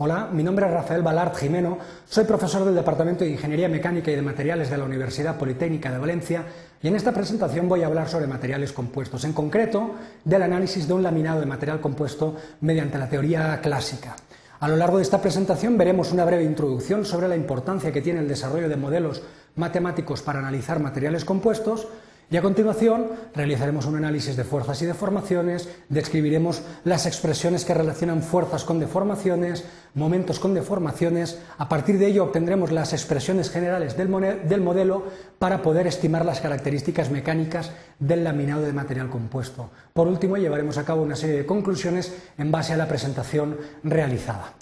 [0.00, 1.76] Hola, mi nombre es Rafael Balart Jimeno,
[2.08, 5.98] soy profesor del Departamento de Ingeniería Mecánica y de Materiales de la Universidad Politécnica de
[5.98, 6.44] Valencia
[6.80, 10.94] y en esta presentación voy a hablar sobre materiales compuestos, en concreto del análisis de
[10.94, 14.14] un laminado de material compuesto mediante la teoría clásica.
[14.60, 18.20] A lo largo de esta presentación veremos una breve introducción sobre la importancia que tiene
[18.20, 19.24] el desarrollo de modelos
[19.56, 21.88] matemáticos para analizar materiales compuestos,
[22.30, 28.22] y a continuación realizaremos un análisis de fuerzas y deformaciones, describiremos las expresiones que relacionan
[28.22, 29.64] fuerzas con deformaciones,
[29.94, 35.04] momentos con deformaciones, a partir de ello obtendremos las expresiones generales del, modelo
[35.38, 39.70] para poder estimar las características mecánicas del laminado de material compuesto.
[39.94, 44.52] Por último, llevaremos a cabo una serie de conclusiones en base a la presentación realizada.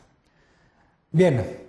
[1.11, 1.66] Bien,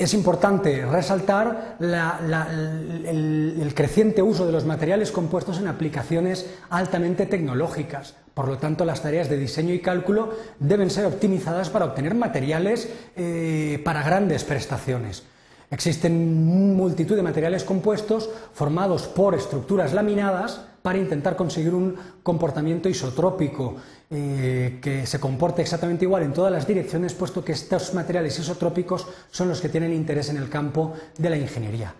[0.00, 8.14] es importante resaltar el, creciente uso de los materiales compuestos en aplicaciones altamente tecnológicas.
[8.32, 12.88] Por lo tanto, las tareas de diseño y cálculo deben ser optimizadas para obtener materiales
[13.14, 15.22] eh, para grandes prestaciones.
[15.70, 23.76] Existen multitud de materiales compuestos formados por estructuras laminadas para intentar conseguir un comportamiento isotrópico
[24.10, 29.06] eh, que se comporte exactamente igual en todas las direcciones, puesto que estos materiales isotrópicos
[29.30, 31.94] son los que tienen interés en el campo de la ingeniería.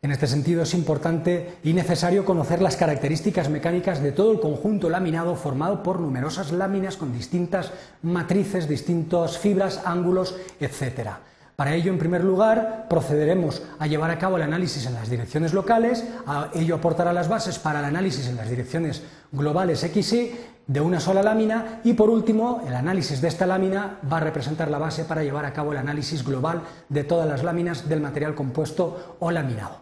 [0.00, 4.88] En este sentido es importante y necesario conocer las características mecánicas de todo el conjunto
[4.88, 7.72] laminado formado por numerosas láminas con distintas
[8.02, 11.18] matrices, distintas fibras, ángulos, etc.
[11.58, 15.52] Para ello, en primer lugar, procederemos a llevar a cabo el análisis en las direcciones
[15.52, 16.04] locales,
[16.54, 20.36] ello aportará las bases para el análisis en las direcciones globales X y
[20.68, 24.70] de una sola lámina y por último, el análisis de esta lámina va a representar
[24.70, 28.36] la base para llevar a cabo el análisis global de todas las láminas del material
[28.36, 29.78] compuesto o laminado.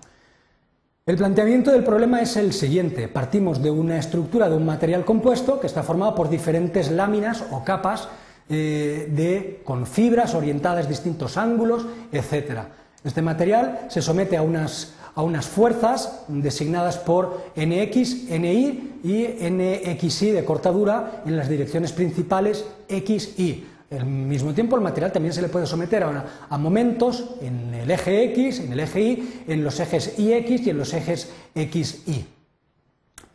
[1.05, 3.07] El planteamiento del problema es el siguiente.
[3.07, 7.63] Partimos de una estructura de un material compuesto que está formado por diferentes láminas o
[7.65, 8.09] capas
[8.49, 12.61] eh, de, con fibras orientadas a distintos ángulos, etc.
[13.03, 20.31] Este material se somete a unas, a unas fuerzas designadas por NX, NI y NXY
[20.31, 23.65] de cortadura en las direcciones principales X, Y.
[23.91, 27.91] Al mismo tiempo, el material también se le puede someter a, a, momentos en el
[27.91, 32.36] eje X, en el eje Y, en los ejes IX y en los ejes XY.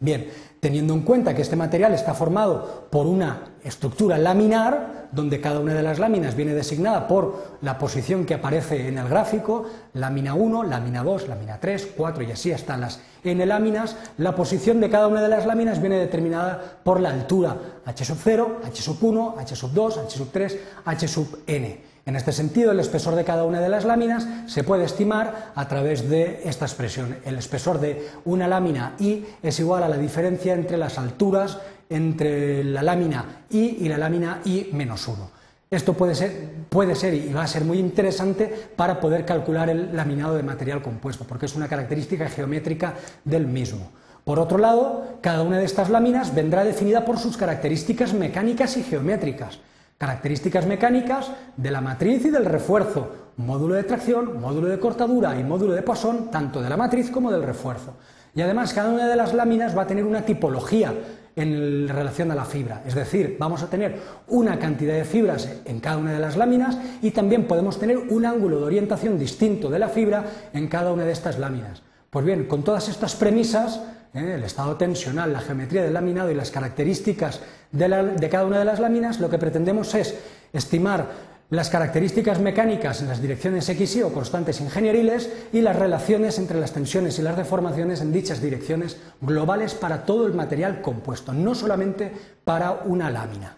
[0.01, 5.59] Bien, teniendo en cuenta que este material está formado por una estructura laminar, donde cada
[5.59, 10.33] una de las láminas viene designada por la posición que aparece en el gráfico, lámina
[10.33, 14.89] 1, lámina 2, lámina 3, 4 y así hasta las n láminas, la posición de
[14.89, 18.97] cada una de las láminas viene determinada por la altura h sub 0, h sub
[18.99, 21.90] 1, h sub 2, h sub 3, h sub n.
[22.05, 25.67] En este sentido, el espesor de cada una de las láminas se puede estimar a
[25.67, 27.17] través de esta expresión.
[27.25, 32.63] El espesor de una lámina I es igual a la diferencia entre las alturas entre
[32.63, 35.41] la lámina I y la lámina I menos 1.
[35.69, 39.95] Esto puede ser, puede ser, y va a ser muy interesante para poder calcular el
[39.95, 43.89] laminado de material compuesto, porque es una característica geométrica del mismo.
[44.25, 48.83] Por otro lado, cada una de estas láminas vendrá definida por sus características mecánicas y
[48.83, 49.59] geométricas.
[50.01, 55.43] Características mecánicas de la matriz y del refuerzo, módulo de tracción, módulo de cortadura y
[55.43, 57.97] módulo de Poisson, tanto de la matriz como del refuerzo.
[58.33, 60.91] Y además cada una de las láminas va a tener una tipología
[61.35, 65.79] en relación a la fibra, es decir, vamos a tener una cantidad de fibras en
[65.79, 69.77] cada una de las láminas y también podemos tener un ángulo de orientación distinto de
[69.77, 71.83] la fibra en cada una de estas láminas.
[72.09, 73.79] Pues bien, con todas estas premisas,
[74.13, 74.33] ¿eh?
[74.35, 77.41] el estado tensional, la geometría del laminado y las características
[77.71, 80.15] de, cada una de las láminas, lo que pretendemos es
[80.53, 86.39] estimar las características mecánicas en las direcciones X y o constantes ingenieriles y las relaciones
[86.39, 91.33] entre las tensiones y las deformaciones en dichas direcciones globales para todo el material compuesto,
[91.33, 92.11] no solamente
[92.45, 93.57] para una lámina.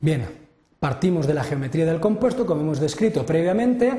[0.00, 0.26] Bien,
[0.80, 3.92] partimos de la geometría del compuesto, como hemos descrito previamente,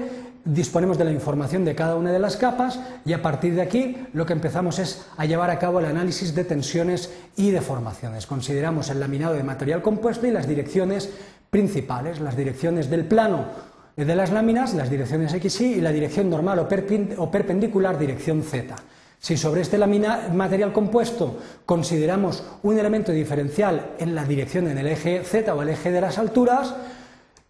[0.43, 3.95] disponemos de la información de cada una de las capas y a partir de aquí
[4.13, 8.25] lo que empezamos es a llevar a cabo el análisis de tensiones y deformaciones.
[8.25, 11.11] Consideramos el laminado de material compuesto y las direcciones
[11.51, 13.45] principales, las direcciones del plano
[13.95, 18.75] de las láminas, las direcciones X, Y y la dirección normal o, perpendicular, dirección Z.
[19.21, 21.37] Si sobre este material compuesto
[21.67, 26.01] consideramos un elemento diferencial en la dirección en el eje Z o el eje de
[26.01, 26.73] las alturas,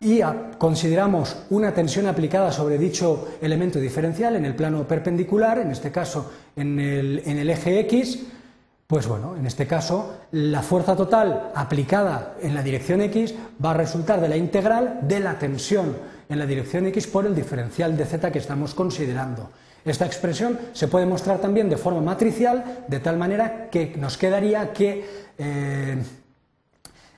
[0.01, 0.19] y
[0.57, 6.29] consideramos una tensión aplicada sobre dicho elemento diferencial en el plano perpendicular, en este caso
[6.57, 8.19] en el, eje X,
[8.85, 13.33] pues bueno, en este caso la fuerza total aplicada en la dirección X
[13.63, 15.95] va a resultar de la integral de la tensión
[16.27, 19.51] en la dirección X por el diferencial de Z que estamos considerando.
[19.83, 24.73] Esta expresión se puede mostrar también de forma matricial, de tal manera que nos quedaría
[24.73, 25.05] que
[25.37, 25.97] eh,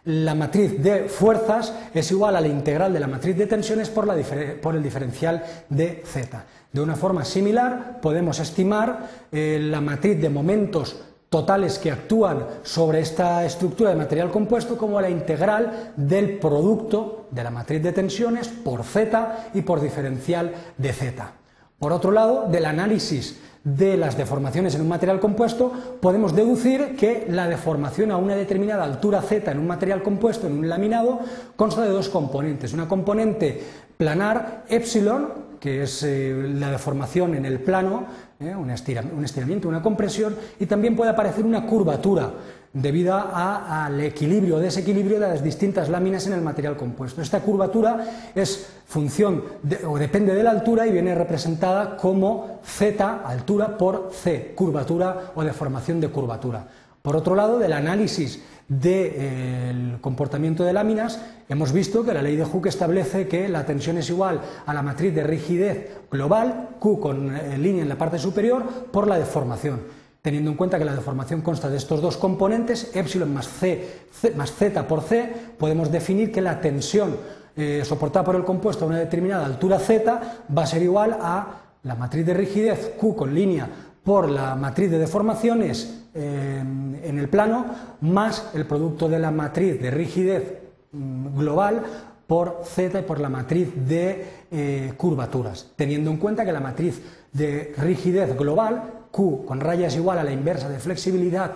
[0.05, 4.07] la matriz de fuerzas es igual a la integral de la matriz de tensiones por,
[4.09, 6.43] el diferencial de z.
[6.71, 12.99] De una forma similar podemos estimar eh, la matriz de momentos totales que actúan sobre
[12.99, 18.49] esta estructura de material compuesto como la integral del producto de la matriz de tensiones
[18.49, 21.42] por z y por diferencial de z.
[21.83, 25.69] Por otro lado, del análisis de las deformaciones en un material compuesto,
[25.99, 30.59] podemos deducir que la deformación a una determinada altura z en un material compuesto, en
[30.59, 31.19] un laminado,
[31.57, 32.71] consta de dos componentes.
[32.71, 33.61] Una componente
[33.97, 35.27] planar epsilon,
[35.59, 38.05] que es eh, la deformación en el plano,
[38.39, 42.31] eh, un, estiramiento, una compresión, y también puede aparecer una curvatura
[42.73, 47.21] debido al equilibrio o desequilibrio de las distintas láminas en el material compuesto.
[47.21, 49.43] Esta curvatura es función
[49.85, 55.43] o depende de la altura y viene representada como z, altura, por c, curvatura o
[55.43, 56.67] deformación de curvatura.
[57.03, 61.19] Por otro lado, del análisis del comportamiento de láminas,
[61.49, 64.81] hemos visto que la ley de Hooke establece que la tensión es igual a la
[64.81, 70.02] matriz de rigidez global, Q con eh, línea en la parte superior, por la deformación
[70.23, 74.53] teniendo en cuenta que la deformación consta de estos dos componentes, epsilon más, c, más
[74.53, 75.29] z por c,
[75.59, 77.17] podemos definir que la tensión
[77.57, 80.21] eh, soportada por el compuesto a una determinada altura z
[80.57, 81.47] va a ser igual a
[81.83, 83.67] la matriz de rigidez Q con línea
[84.01, 87.65] por la matriz de deformaciones eh, en el plano
[87.99, 90.61] más el producto de la matriz de rigidez
[90.93, 91.83] mm, global
[92.25, 97.01] por z y por la matriz de eh, curvaturas, teniendo en cuenta que la matriz
[97.33, 101.51] de rigidez global Q con rayas igual a la inversa de flexibilidad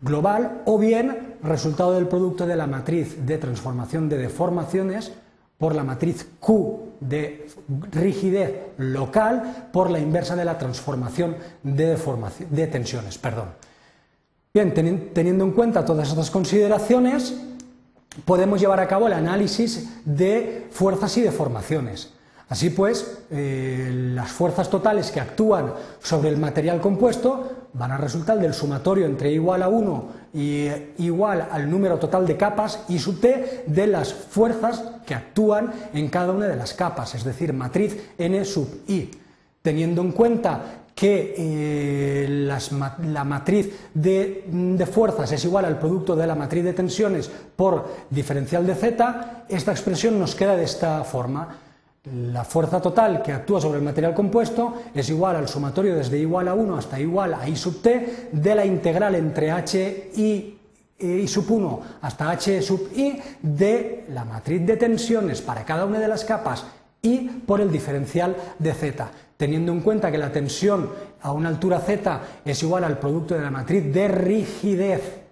[0.00, 5.12] global o bien resultado del producto de la matriz de transformación de deformaciones
[5.58, 7.46] por la matriz Q de
[7.92, 11.96] rigidez local por la inversa de la transformación de,
[12.50, 13.16] de tensiones.
[13.18, 13.46] Perdón.
[14.52, 14.74] Bien,
[15.14, 17.34] teniendo en cuenta todas estas consideraciones,
[18.24, 22.12] podemos llevar a cabo el análisis de fuerzas y deformaciones.
[22.48, 28.38] Así pues, eh, las fuerzas totales que actúan sobre el material compuesto van a resultar
[28.40, 30.68] del sumatorio entre igual a 1 y
[30.98, 36.08] igual al número total de capas y sub t de las fuerzas que actúan en
[36.08, 39.10] cada una de las capas, es decir, matriz n sub i.
[39.60, 40.62] Teniendo en cuenta
[40.94, 46.72] que eh, la matriz de, de, fuerzas es igual al producto de la matriz de
[46.72, 51.67] tensiones por diferencial de z, esta expresión nos queda de esta forma.
[52.12, 56.48] La fuerza total que actúa sobre el material compuesto es igual al sumatorio desde igual
[56.48, 60.56] a 1 hasta igual a i sub t de la integral entre h y
[60.98, 65.98] i sub 1 hasta h sub i de la matriz de tensiones para cada una
[65.98, 66.64] de las capas
[67.02, 70.90] y por el diferencial de z, teniendo en cuenta que la tensión
[71.20, 75.27] a una altura z es igual al producto de la matriz de rigidez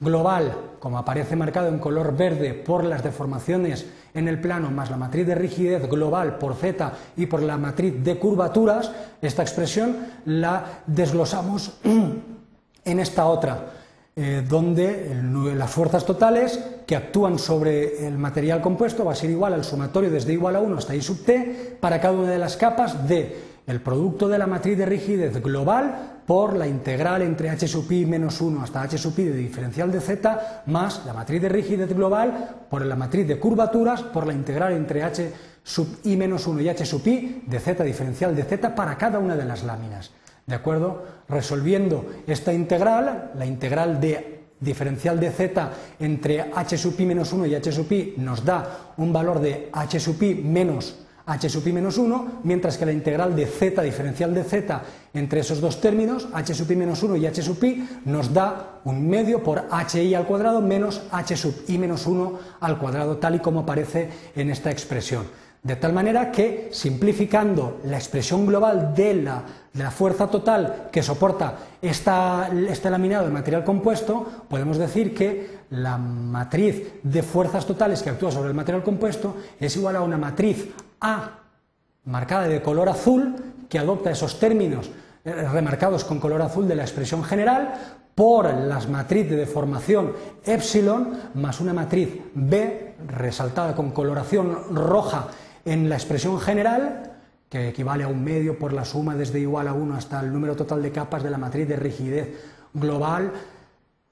[0.00, 4.96] global, como aparece marcado en color verde por las deformaciones en el plano más la
[4.96, 10.82] matriz de rigidez global por z y por la matriz de curvaturas, esta expresión la
[10.86, 11.78] desglosamos
[12.84, 13.66] en esta otra,
[14.16, 15.22] eh, donde
[15.54, 20.10] las fuerzas totales que actúan sobre el material compuesto va a ser igual al sumatorio
[20.10, 23.49] desde igual a 1 hasta i sub t para cada una de las capas de
[23.66, 28.06] el producto de la matriz de rigidez global por la integral entre h sub i
[28.06, 31.92] menos 1 hasta h sub i de diferencial de z más la matriz de rigidez
[31.94, 36.60] global por la matriz de curvaturas por la integral entre h sub i menos 1
[36.60, 40.10] y h sub i de z diferencial de z para cada una de las láminas.
[40.46, 41.04] ¿De acuerdo?
[41.28, 47.46] Resolviendo esta integral, la integral de diferencial de z entre h sub i menos 1
[47.46, 51.66] y h sub i nos da un valor de h sub i menos h sub
[51.68, 54.80] i menos 1, mientras que la integral de z diferencial de z
[55.14, 58.80] entre esos dos términos, h sub i menos 1 y h sub i, nos da
[58.84, 63.36] un medio por hi al cuadrado menos h sub i menos 1 al cuadrado, tal
[63.36, 65.26] y como aparece en esta expresión.
[65.62, 72.90] De tal manera que, simplificando la expresión global de la, fuerza total que soporta este
[72.90, 78.48] laminado de material compuesto, podemos decir que la matriz de fuerzas totales que actúa sobre
[78.48, 81.40] el material compuesto es igual a una matriz a,
[82.04, 83.36] marcada de color azul,
[83.68, 84.90] que adopta esos términos
[85.24, 87.74] eh, remarcados con color azul de la expresión general,
[88.14, 90.12] por las matriz de deformación
[90.44, 95.28] epsilon más una matriz B resaltada con coloración roja
[95.64, 97.12] en la expresión general,
[97.48, 100.54] que equivale a un medio por la suma desde igual a 1 hasta el número
[100.54, 102.28] total de capas de la matriz de rigidez
[102.74, 103.32] global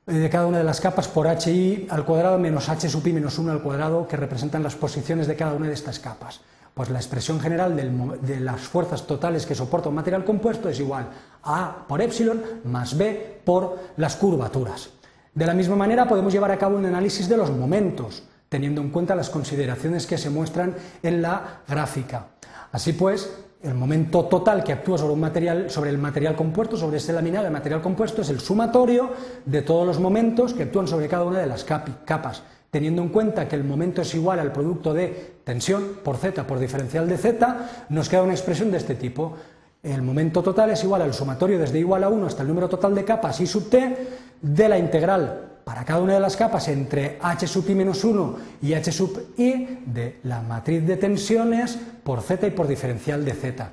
[0.06, 3.12] eh, de cada una de las capas por hi al cuadrado menos h sub i
[3.12, 6.40] menos 1 al cuadrado que representan las posiciones de cada una de estas capas.
[6.74, 7.74] Pues la expresión general
[8.22, 11.08] de las fuerzas totales que soporta un material compuesto es igual
[11.42, 14.90] a A por epsilon más B por las curvaturas.
[15.34, 18.90] De la misma manera podemos llevar a cabo un análisis de los momentos, teniendo en
[18.90, 22.28] cuenta las consideraciones que se muestran en la gráfica.
[22.72, 23.30] Así pues,
[23.62, 27.44] el momento total que actúa sobre, un material, sobre el material compuesto, sobre este laminado
[27.44, 29.10] de material compuesto, es el sumatorio
[29.44, 32.42] de todos los momentos que actúan sobre cada una de las capas.
[32.70, 36.58] Teniendo en cuenta que el momento es igual al producto de tensión por z por
[36.58, 39.36] diferencial de z, nos queda una expresión de este tipo.
[39.82, 42.94] El momento total es igual al sumatorio desde igual a 1 hasta el número total
[42.94, 43.96] de capas i sub t
[44.42, 48.36] de la integral para cada una de las capas entre h sub i menos 1
[48.60, 53.32] y h sub i de la matriz de tensiones por z y por diferencial de
[53.32, 53.70] z.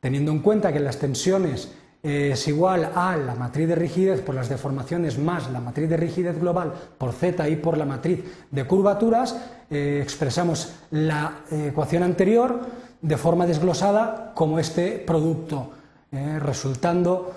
[0.00, 4.48] Teniendo en cuenta que las tensiones es igual a la matriz de rigidez por las
[4.48, 9.36] deformaciones más la matriz de rigidez global por z y por la matriz de curvaturas,
[9.68, 12.60] eh, expresamos la ecuación anterior
[13.00, 15.72] de forma desglosada como este producto,
[16.12, 17.32] eh, resultando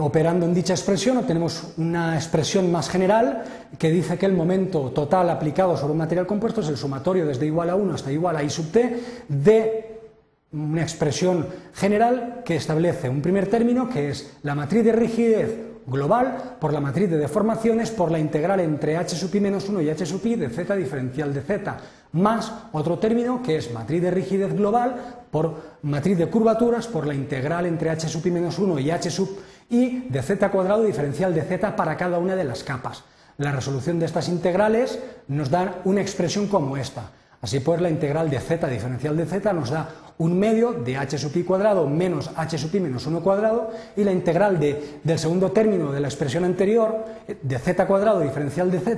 [0.00, 1.18] operando en dicha expresión.
[1.18, 3.44] Obtenemos una expresión más general
[3.78, 7.46] que dice que el momento total aplicado sobre un material compuesto es el sumatorio desde
[7.46, 9.93] igual a 1 hasta igual a i sub t de
[10.54, 16.56] una expresión general que establece un primer término que es la matriz de rigidez global
[16.60, 19.90] por la matriz de deformaciones por la integral entre h sub i menos 1 y
[19.90, 21.76] h sub i de z diferencial de z
[22.12, 27.14] más otro término que es matriz de rigidez global por matriz de curvaturas por la
[27.14, 29.28] integral entre h sub i menos 1 y h sub
[29.70, 33.04] i de z cuadrado diferencial de z para cada una de las capas.
[33.36, 37.10] La resolución de estas integrales nos da una expresión como esta.
[37.44, 39.86] Así pues, la integral de z diferencial de z nos da
[40.16, 44.02] un medio de h sub i cuadrado menos h sub i menos 1 cuadrado y
[44.02, 48.96] la integral del segundo término de la expresión anterior de z cuadrado diferencial de z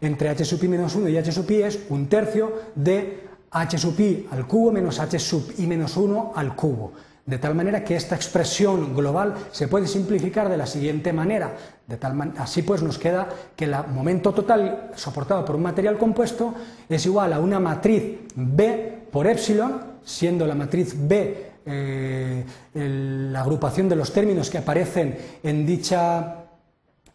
[0.00, 3.76] entre h sub i menos 1 y h sub i es un tercio de h
[3.76, 6.92] sub i al cubo menos h sub i menos 1 al cubo.
[7.26, 11.56] De tal manera que esta expresión global se puede simplificar de la siguiente manera.
[11.86, 16.54] De tal así pues nos queda que el momento total soportado por un material compuesto
[16.86, 23.88] es igual a una matriz B por epsilon, siendo la matriz B eh, la agrupación
[23.88, 26.44] de los términos que aparecen en dicha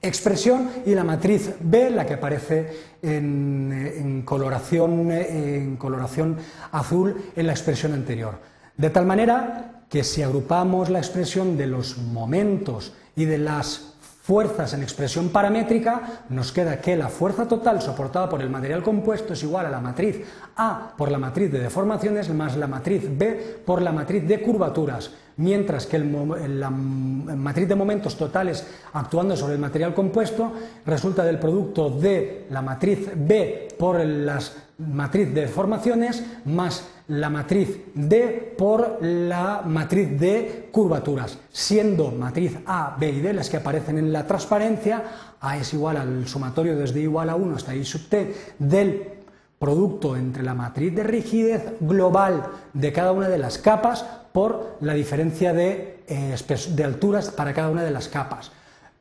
[0.01, 2.74] expresión y la matriz B, la que aparece
[3.04, 6.38] en, coloración, en coloración
[6.72, 8.39] azul en la expresión anterior.
[8.75, 13.89] De tal manera que si agrupamos la expresión de los momentos y de las
[14.29, 19.34] fuerzas en expresión paramétrica, nos queda que la fuerza total soportada por el material compuesto
[19.34, 20.22] es igual a la matriz
[20.55, 25.10] A por la matriz de deformaciones más la matriz B por la matriz de curvaturas,
[25.39, 30.51] mientras que la matriz de momentos totales actuando sobre el material compuesto
[30.86, 34.39] resulta del producto de la matriz B por la
[34.77, 42.96] matriz de deformaciones más la matriz D por la matriz de curvaturas, siendo matriz A,
[43.00, 45.03] B y D las que aparecen en la transparencia,
[45.41, 49.19] A es igual al sumatorio desde igual a 1 hasta I sub t del
[49.60, 54.94] producto entre la matriz de rigidez global de cada una de las capas por la
[54.94, 56.36] diferencia de, eh,
[56.70, 58.51] de alturas para cada una de las capas.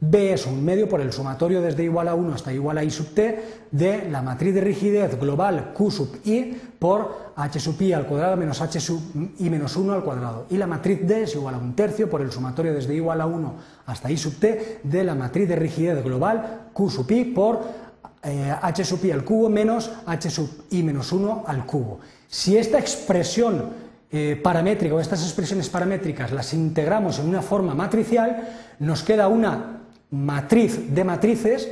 [0.01, 2.91] B es un medio por el sumatorio desde igual a 1 hasta igual a i
[2.91, 7.93] sub t de la matriz de rigidez global Q sub i por h sub i
[7.93, 9.03] al cuadrado menos h sub
[9.41, 10.47] i menos 1 al cuadrado.
[10.51, 13.27] Y la matriz D es igual a un tercio por el sumatorio desde igual a
[13.27, 13.55] 1
[13.87, 17.88] hasta i sub t de la matriz de rigidez global Q sub i por
[18.23, 22.01] eh, h sub i al cubo menos h sub i menos 1 al cubo.
[22.29, 28.49] Si esta expresión eh, paramétrica o estas expresiones paramétricas las integramos en una forma matricial,
[28.81, 31.69] nos queda una matriz de matrices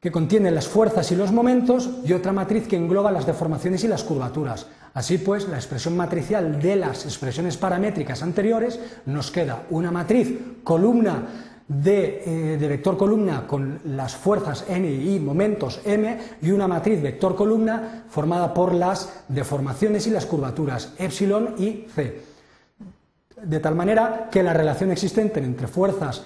[0.00, 3.88] que contiene las fuerzas y los momentos y otra matriz que engloba las deformaciones y
[3.88, 4.66] las curvaturas.
[4.94, 11.22] Así pues, la expresión matricial de las expresiones paramétricas anteriores nos queda una matriz columna
[11.68, 17.02] de, eh, de, vector columna con las fuerzas n y momentos m y una matriz
[17.02, 22.22] vector columna formada por las deformaciones y las curvaturas epsilon y c.
[23.42, 26.24] De tal manera que la relación existente entre fuerzas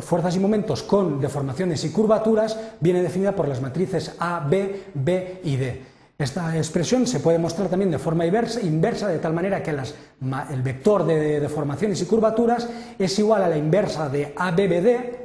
[0.00, 5.40] fuerzas y momentos con deformaciones y curvaturas viene definida por las matrices A, B, B
[5.44, 5.89] y D.
[6.20, 11.06] Esta expresión se puede mostrar también de forma inversa, de tal manera que el vector
[11.06, 15.16] de deformaciones y curvaturas es igual a la inversa de ABBD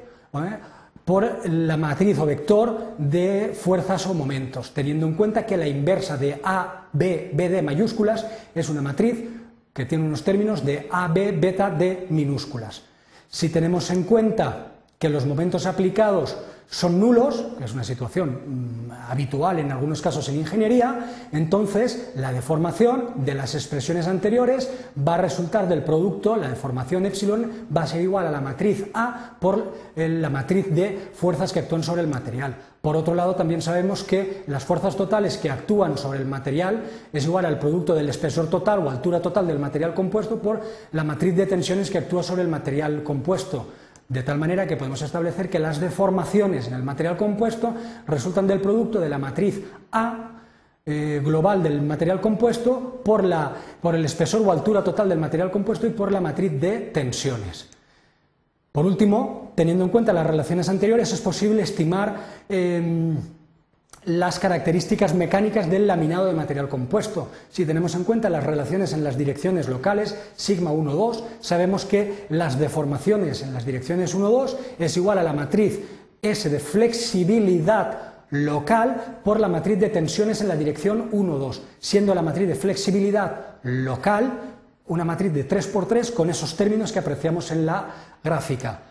[1.04, 6.16] por la matriz o vector de fuerzas o momentos, teniendo en cuenta que la inversa
[6.16, 8.26] de ABBD mayúsculas
[8.56, 9.22] es una matriz
[9.74, 12.84] que tiene unos términos de AB beta D minúsculas.
[13.28, 16.38] Si tenemos en cuenta que los momentos aplicados
[16.70, 22.32] son nulos, que es una situación mm, habitual en algunos casos en ingeniería, entonces la
[22.32, 27.88] deformación de las expresiones anteriores va a resultar del producto, la deformación epsilon va a
[27.88, 32.08] ser igual a la matriz A por la matriz de fuerzas que actúan sobre el
[32.08, 32.56] material.
[32.82, 37.26] Por otro lado, también sabemos que las fuerzas totales que actúan sobre el material es
[37.26, 41.36] igual al producto del espesor total o altura total del material compuesto por la matriz
[41.36, 43.66] de tensiones que actúa sobre el material compuesto.
[44.08, 47.74] De tal manera que podemos establecer que las deformaciones en el material compuesto
[48.08, 50.32] resultan del producto de la matriz A
[50.86, 55.50] eh, global del material compuesto por, la, por el espesor o altura total del material
[55.50, 57.70] compuesto y por la matriz de tensiones.
[58.72, 63.18] Por último, teniendo en cuenta las relaciones anteriores, es posible estimar em,
[64.06, 67.30] las características mecánicas del laminado de material compuesto.
[67.50, 72.26] Si tenemos en cuenta las relaciones en las direcciones locales, sigma 1, 2, sabemos que
[72.30, 75.80] las deformaciones en las direcciones 1, 2 es igual a la matriz
[76.22, 82.16] S de flexibilidad local por la matriz de tensiones en la dirección 1, 2, siendo
[82.16, 84.56] la matriz de flexibilidad local
[84.88, 87.88] una matriz de 3x3 con esos términos que apreciamos en la
[88.24, 88.82] gráfica.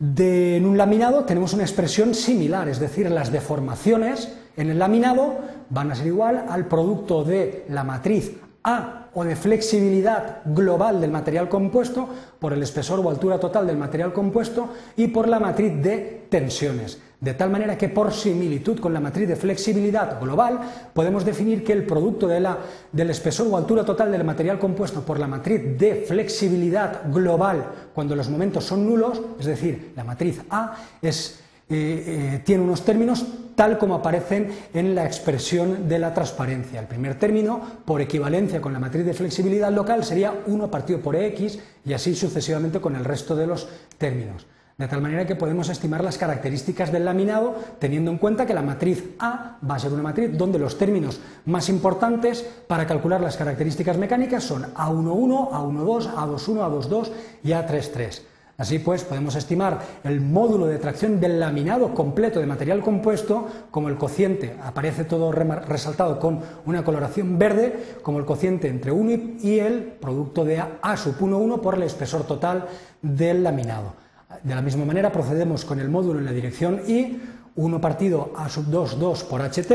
[0.00, 5.38] En un laminado tenemos una expresión similar, es decir, las deformaciones en el laminado
[5.70, 8.32] van a ser igual al producto de la matriz
[8.64, 13.76] A o de flexibilidad global del material compuesto por el espesor o altura total del
[13.76, 16.98] material compuesto y por la matriz de tensiones.
[17.20, 20.58] De tal manera que por similitud con la matriz de flexibilidad global
[20.92, 22.58] podemos definir que el producto de la,
[22.90, 28.16] del espesor o altura total del material compuesto por la matriz de flexibilidad global cuando
[28.16, 33.24] los momentos son nulos, es decir, la matriz A es eh, eh, tiene unos términos
[33.54, 36.80] tal como aparecen en la expresión de la transparencia.
[36.80, 41.16] El primer término, por equivalencia con la matriz de flexibilidad local, sería 1 partido por
[41.16, 43.68] x y así sucesivamente con el resto de los
[43.98, 44.46] términos.
[44.78, 48.62] De tal manera que podemos estimar las características del laminado teniendo en cuenta que la
[48.62, 53.36] matriz A va a ser una matriz donde los términos más importantes para calcular las
[53.36, 57.10] características mecánicas son A11, A12, A21, A22
[57.44, 58.22] y A33.
[58.58, 63.88] Así pues, podemos estimar el módulo de tracción del laminado completo de material compuesto como
[63.88, 69.58] el cociente, aparece todo resaltado con una coloración verde, como el cociente entre 1 y
[69.58, 72.66] el producto de A sub 1,1 por el espesor total
[73.00, 73.94] del laminado.
[74.42, 77.20] De la misma manera procedemos con el módulo en la dirección I,
[77.56, 79.72] 1 partido A sub 2, 2 por HT,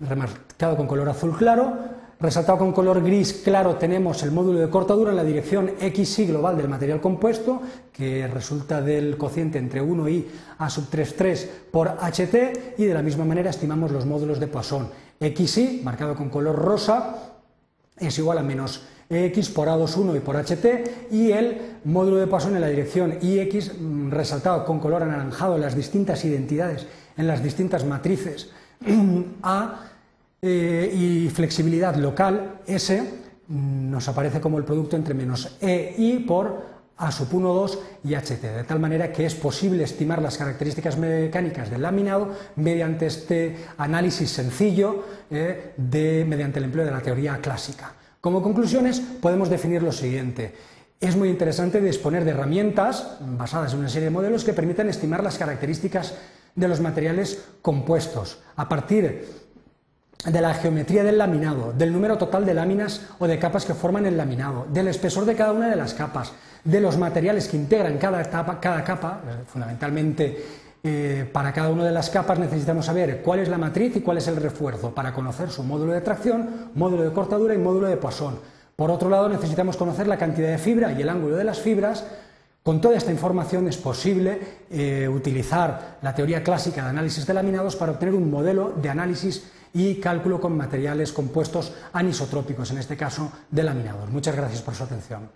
[0.00, 1.91] remarcado con color azul claro,
[2.22, 6.56] Resaltado con color gris claro tenemos el módulo de cortadura en la dirección XY global
[6.56, 7.60] del material compuesto,
[7.92, 13.02] que resulta del cociente entre 1 y A sub 3,3 por HT, y de la
[13.02, 14.88] misma manera estimamos los módulos de Poisson.
[15.20, 17.16] XY, marcado con color rosa,
[17.98, 22.54] es igual a menos X por A21 y por HT, y el módulo de Poisson
[22.54, 27.84] en la dirección IX, mm, resaltado con color anaranjado las distintas identidades, en las distintas
[27.84, 28.50] matrices
[29.42, 29.91] A,
[30.44, 33.00] eh, y flexibilidad local S
[33.46, 37.78] mm, nos aparece como el producto entre menos E y por A sub 1, 2
[38.02, 43.06] y HT, de tal manera que es posible estimar las características mecánicas del laminado mediante
[43.06, 47.94] este análisis sencillo eh, de, mediante el empleo de la teoría clásica.
[48.20, 50.54] Como conclusiones podemos definir lo siguiente.
[51.00, 55.22] Es muy interesante disponer de herramientas basadas en una serie de modelos que permitan estimar
[55.22, 56.14] las características
[56.56, 59.41] de los materiales compuestos a partir
[60.24, 64.06] de la geometría del laminado, del número total de láminas o de capas que forman
[64.06, 66.32] el laminado, del espesor de cada una de las capas,
[66.64, 68.22] de los materiales que integran cada,
[68.60, 73.48] cada capa, eh, fundamentalmente eh, para cada una de las capas necesitamos saber cuál es
[73.48, 77.12] la matriz y cuál es el refuerzo para conocer su módulo de tracción, módulo de
[77.12, 78.38] cortadura y módulo de Poisson.
[78.74, 82.04] Por otro lado, necesitamos conocer la cantidad de fibra y el ángulo de las fibras.
[82.64, 87.76] Con toda esta información es posible eh, utilizar la teoría clásica de análisis de laminados
[87.76, 93.32] para obtener un modelo de análisis y cálculo con materiales compuestos anisotrópicos, en este caso
[93.50, 94.10] de laminados.
[94.10, 95.30] Muchas gracias por su atención.